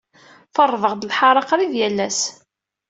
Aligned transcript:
Ferrḍeɣ-d 0.55 1.07
lḥaṛa 1.11 1.47
qrib 1.49 1.71
yal 1.79 1.97
ass. 2.07 2.19